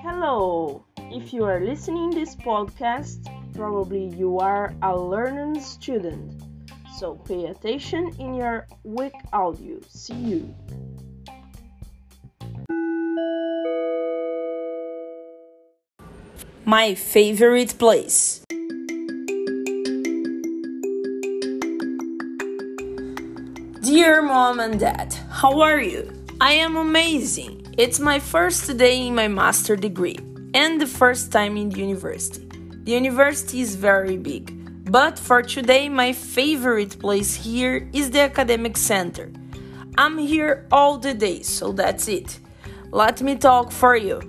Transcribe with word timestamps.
Hello! 0.00 0.82
If 1.12 1.34
you 1.34 1.44
are 1.44 1.60
listening 1.60 2.08
this 2.08 2.34
podcast, 2.36 3.28
probably 3.52 4.06
you 4.16 4.38
are 4.38 4.72
a 4.80 4.96
learning 4.96 5.60
student. 5.60 6.42
So 6.96 7.16
pay 7.16 7.52
attention 7.52 8.16
in 8.18 8.32
your 8.32 8.66
week 8.82 9.12
audio. 9.30 9.76
See 9.88 10.14
you. 10.14 10.54
My 16.64 16.94
favorite 16.94 17.78
place. 17.78 18.45
Dear 23.86 24.20
mom 24.20 24.58
and 24.58 24.80
dad, 24.80 25.14
how 25.30 25.60
are 25.60 25.80
you? 25.80 26.10
I 26.40 26.54
am 26.54 26.74
amazing. 26.74 27.72
It's 27.78 28.00
my 28.00 28.18
first 28.18 28.76
day 28.76 29.06
in 29.06 29.14
my 29.14 29.28
master 29.28 29.76
degree 29.76 30.18
and 30.54 30.80
the 30.80 30.88
first 30.88 31.30
time 31.30 31.56
in 31.56 31.68
the 31.68 31.78
university. 31.78 32.48
The 32.82 32.90
university 32.90 33.60
is 33.60 33.76
very 33.76 34.16
big, 34.16 34.90
but 34.90 35.16
for 35.16 35.40
today, 35.40 35.88
my 35.88 36.12
favorite 36.12 36.98
place 36.98 37.36
here 37.36 37.88
is 37.92 38.10
the 38.10 38.22
academic 38.22 38.76
center. 38.76 39.30
I'm 39.96 40.18
here 40.18 40.66
all 40.72 40.98
the 40.98 41.14
day, 41.14 41.42
so 41.42 41.70
that's 41.70 42.08
it. 42.08 42.40
Let 42.90 43.22
me 43.22 43.36
talk 43.36 43.70
for 43.70 43.94
you. 43.94 44.20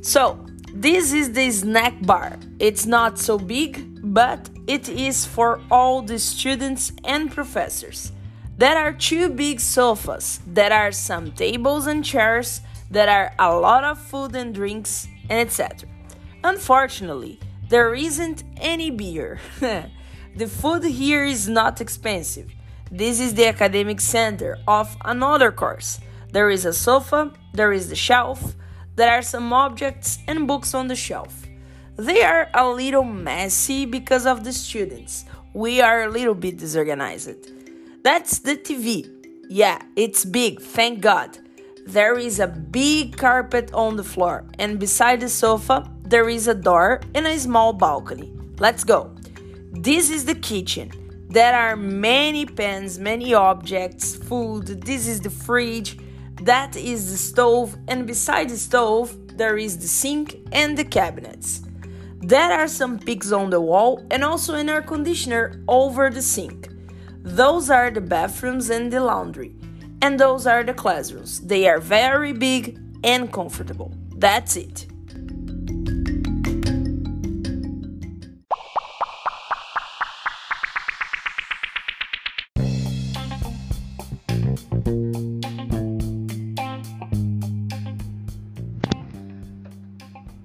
So, 0.00 0.44
this 0.72 1.12
is 1.12 1.30
the 1.30 1.52
snack 1.52 2.04
bar. 2.04 2.36
It's 2.58 2.84
not 2.84 3.20
so 3.20 3.38
big, 3.38 4.12
but 4.12 4.50
it 4.66 4.88
is 4.88 5.24
for 5.24 5.60
all 5.70 6.02
the 6.02 6.18
students 6.18 6.90
and 7.04 7.30
professors. 7.30 8.10
There 8.56 8.78
are 8.78 8.92
two 8.92 9.30
big 9.30 9.58
sofas, 9.58 10.38
there 10.46 10.72
are 10.72 10.92
some 10.92 11.32
tables 11.32 11.88
and 11.88 12.04
chairs, 12.04 12.60
there 12.88 13.10
are 13.10 13.34
a 13.36 13.58
lot 13.58 13.82
of 13.82 13.98
food 13.98 14.36
and 14.36 14.54
drinks, 14.54 15.08
and 15.28 15.40
etc. 15.40 15.88
Unfortunately, 16.44 17.40
there 17.68 17.96
isn't 17.96 18.44
any 18.58 18.92
beer. 18.92 19.40
the 19.60 20.46
food 20.46 20.84
here 20.84 21.24
is 21.24 21.48
not 21.48 21.80
expensive. 21.80 22.52
This 22.92 23.18
is 23.18 23.34
the 23.34 23.48
academic 23.48 24.00
center 24.00 24.58
of 24.68 24.96
another 25.04 25.50
course. 25.50 25.98
There 26.30 26.48
is 26.48 26.64
a 26.64 26.72
sofa, 26.72 27.32
there 27.54 27.72
is 27.72 27.88
the 27.88 27.96
shelf, 27.96 28.54
there 28.94 29.10
are 29.10 29.22
some 29.22 29.52
objects 29.52 30.18
and 30.28 30.46
books 30.46 30.74
on 30.74 30.86
the 30.86 30.94
shelf. 30.94 31.44
They 31.96 32.22
are 32.22 32.48
a 32.54 32.68
little 32.68 33.02
messy 33.02 33.84
because 33.84 34.26
of 34.26 34.44
the 34.44 34.52
students. 34.52 35.24
We 35.52 35.80
are 35.80 36.04
a 36.04 36.08
little 36.08 36.34
bit 36.34 36.58
disorganized. 36.58 37.63
That's 38.04 38.40
the 38.40 38.54
TV. 38.56 39.08
Yeah, 39.48 39.80
it's 39.96 40.26
big, 40.26 40.60
thank 40.60 41.00
God. 41.00 41.38
There 41.86 42.18
is 42.18 42.38
a 42.38 42.46
big 42.46 43.16
carpet 43.16 43.72
on 43.72 43.96
the 43.96 44.04
floor, 44.04 44.44
and 44.58 44.78
beside 44.78 45.20
the 45.20 45.30
sofa, 45.30 45.90
there 46.02 46.28
is 46.28 46.46
a 46.46 46.54
door 46.54 47.00
and 47.14 47.26
a 47.26 47.38
small 47.38 47.72
balcony. 47.72 48.30
Let's 48.58 48.84
go. 48.84 49.10
This 49.72 50.10
is 50.10 50.26
the 50.26 50.34
kitchen. 50.34 50.90
There 51.30 51.54
are 51.54 51.76
many 51.76 52.44
pans, 52.44 52.98
many 52.98 53.32
objects, 53.32 54.14
food. 54.14 54.66
This 54.82 55.06
is 55.06 55.22
the 55.22 55.30
fridge. 55.30 55.96
That 56.42 56.76
is 56.76 57.10
the 57.10 57.16
stove, 57.16 57.74
and 57.88 58.06
beside 58.06 58.50
the 58.50 58.58
stove, 58.58 59.16
there 59.38 59.56
is 59.56 59.78
the 59.78 59.88
sink 59.88 60.40
and 60.52 60.76
the 60.76 60.84
cabinets. 60.84 61.62
There 62.20 62.52
are 62.52 62.68
some 62.68 62.98
pigs 62.98 63.32
on 63.32 63.48
the 63.48 63.62
wall 63.62 64.06
and 64.10 64.22
also 64.22 64.56
an 64.56 64.68
air 64.68 64.82
conditioner 64.82 65.62
over 65.68 66.10
the 66.10 66.20
sink. 66.20 66.68
Those 67.24 67.70
are 67.70 67.90
the 67.90 68.02
bathrooms 68.02 68.68
and 68.68 68.92
the 68.92 69.00
laundry. 69.00 69.56
And 70.02 70.20
those 70.20 70.46
are 70.46 70.62
the 70.62 70.74
classrooms. 70.74 71.40
They 71.40 71.66
are 71.66 71.80
very 71.80 72.34
big 72.34 72.78
and 73.02 73.32
comfortable. 73.32 73.94
That's 74.18 74.56
it. 74.56 74.86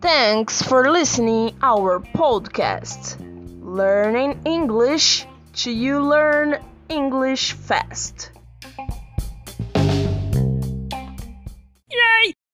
Thanks 0.00 0.62
for 0.62 0.90
listening 0.90 1.54
our 1.62 2.00
podcast. 2.00 3.18
Learning 3.60 4.40
English 4.46 5.26
to 5.52 5.70
you 5.70 6.00
learn 6.00 6.58
English 6.88 7.52
fast. 7.52 8.30